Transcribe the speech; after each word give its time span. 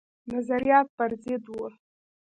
نظریات 0.31 0.87
پر 0.97 1.11
ضد 1.23 1.43
وه. 1.57 1.69